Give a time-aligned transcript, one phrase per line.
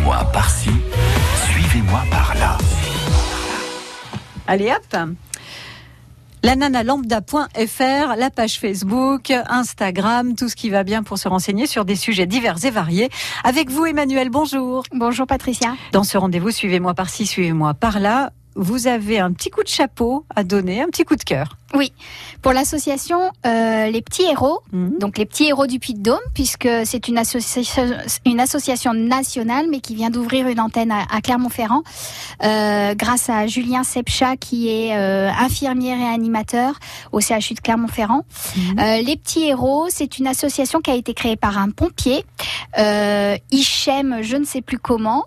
[0.00, 0.70] Suivez-moi par-ci,
[1.44, 2.56] suivez-moi par-là.
[4.46, 4.96] Allez hop
[6.42, 11.96] lananalambda.fr, la page Facebook, Instagram, tout ce qui va bien pour se renseigner sur des
[11.96, 13.10] sujets divers et variés.
[13.44, 14.84] Avec vous, Emmanuel, bonjour.
[14.94, 15.74] Bonjour Patricia.
[15.92, 18.32] Dans ce rendez-vous, suivez-moi par-ci, suivez-moi par-là.
[18.56, 21.56] Vous avez un petit coup de chapeau à donner, un petit coup de cœur.
[21.72, 21.92] Oui,
[22.42, 24.98] pour l'association euh, Les Petits Héros, Mhm.
[24.98, 27.84] donc les Petits Héros du Puy-de-Dôme, puisque c'est une, association,
[28.26, 31.82] une association nationale, mais qui vient d'ouvrir une antenne à, à Clermont-Ferrand,
[32.42, 36.74] euh, grâce à Julien Sepcha, qui est euh, infirmier et animateur
[37.12, 38.24] au CHU de Clermont-Ferrand.
[38.56, 38.78] Mhm.
[38.78, 42.24] Euh, les Petits Héros, c'est une association qui a été créée par un pompier,
[42.78, 45.24] euh, Hichem, je ne sais plus comment,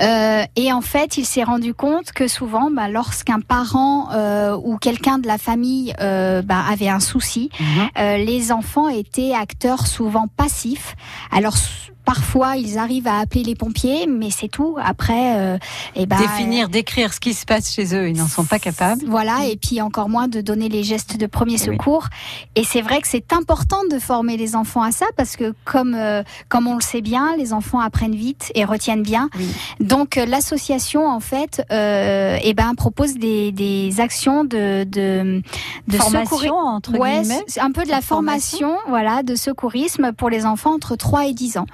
[0.00, 4.76] euh, et en fait, il s'est rendu compte que souvent, bah, lorsqu'un parent euh, ou
[4.78, 7.50] quelqu'un de la famille euh, bah, avait un souci,
[7.98, 10.96] euh, les enfants étaient acteurs souvent passifs.
[11.30, 11.56] Alors
[12.04, 14.76] parfois ils arrivent à appeler les pompiers, mais c'est tout.
[14.80, 15.58] Après, euh,
[15.96, 19.02] eh ben, Définir, décrire ce qui se passe chez eux, ils n'en sont pas capables.
[19.08, 21.76] voilà, et puis encore moins de donner les gestes de premier Eh oui.
[21.76, 22.06] secours.
[22.54, 25.94] Et c'est vrai que c'est important de former les enfants à ça parce que comme
[25.94, 29.28] euh, comme on le sait bien, les enfants apprennent vite et retiennent bien.
[29.38, 29.48] Oui.
[29.80, 35.42] Donc euh, l'association en fait, euh, eh ben propose des, des actions de de,
[35.88, 37.44] de Formation, secourir- entre Ouais, guillemets.
[37.60, 41.58] un peu de la formation, voilà, de secourisme pour les enfants entre 3 et 10
[41.58, 41.66] ans.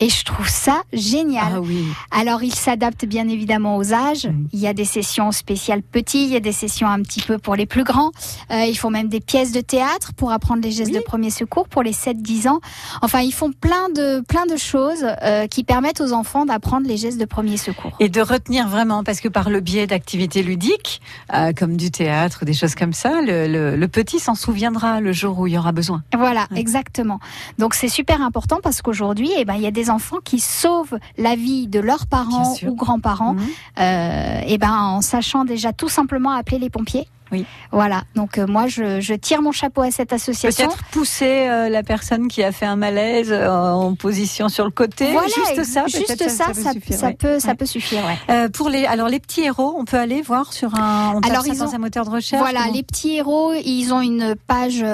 [0.00, 1.52] Et je trouve ça génial.
[1.56, 1.84] Ah oui.
[2.12, 4.26] Alors, il s'adapte bien évidemment aux âges.
[4.26, 4.46] Mm.
[4.52, 7.38] Il y a des sessions spéciales petits, il y a des sessions un petit peu
[7.38, 8.10] pour les plus grands.
[8.52, 10.98] Euh, ils font même des pièces de théâtre pour apprendre les gestes Oui.
[10.98, 12.60] de premier secours pour les 7-10 ans.
[13.02, 16.96] Enfin, ils font plein de, plein de choses euh, qui permettent aux enfants d'apprendre les
[16.96, 17.96] gestes de premier secours.
[17.98, 21.00] Et de retenir vraiment, parce que par le biais d'activités ludiques,
[21.34, 25.12] euh, comme du théâtre, des choses comme ça, le, le- le petit s'en souviendra le
[25.12, 26.02] jour où il y aura besoin.
[26.16, 26.60] Voilà, Ouais.
[26.60, 27.18] exactement.
[27.58, 30.98] Donc c'est super important parce qu'aujourd'hui, eh ben, il y a des enfants qui sauvent
[31.16, 33.40] la vie de leurs parents ou grands-parents, Mhm.
[33.80, 37.06] euh, eh ben, en sachant déjà tout simplement appeler les pompiers.
[37.32, 37.44] Oui.
[37.72, 38.02] Voilà.
[38.14, 40.66] Donc euh, moi, je, je tire mon chapeau à cette association.
[40.68, 44.70] Peut-être pousser euh, la personne qui a fait un malaise euh, en position sur le
[44.70, 45.12] côté.
[45.12, 45.84] Voilà, juste ça.
[45.86, 47.14] juste ça, ça, suffire, ça ouais.
[47.14, 48.02] peut, ça peut suffire.
[48.28, 48.48] Ouais.
[48.50, 51.58] Pour les, alors les petits héros, on peut aller voir sur un, on Alors, ils
[51.58, 52.40] dans un moteur de recherche.
[52.42, 54.84] Voilà, les petits héros, ils ont une page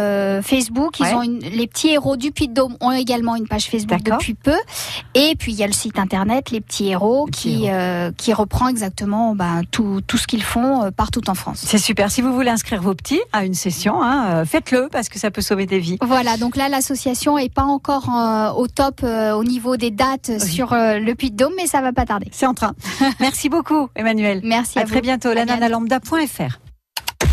[0.42, 0.98] Facebook.
[1.00, 1.14] Ils Ouais.
[1.14, 4.56] ont une, les petits héros du Puy-de-Dôme ont également une page Facebook depuis peu.
[5.14, 8.12] Et puis il y a le site internet Les Petits Héros Les Petits qui Héros.
[8.16, 11.62] qui reprend exactement ben, tout tout ce qu'ils font partout en France.
[11.66, 12.10] C'est super.
[12.10, 15.30] Si vous voulez inscrire vos petits à une session, hein, euh, faites-le parce que ça
[15.30, 15.98] peut sauver des vies.
[16.02, 20.40] Voilà, donc là l'association est pas encore euh, au top euh, au niveau des dates
[20.40, 22.28] sur euh, le Puy-de-Dôme, mais ça va pas tarder.
[22.32, 22.74] C'est en train.
[23.20, 24.40] Merci beaucoup, Emmanuel.
[24.44, 25.02] Merci à, À très vous.
[25.02, 25.32] bientôt.
[25.32, 26.63] Lananalambda.fr.